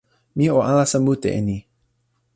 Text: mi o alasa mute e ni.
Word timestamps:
mi 0.35 0.45
o 0.55 0.57
alasa 0.69 0.97
mute 1.05 1.29
e 1.37 1.39
ni. 1.47 1.57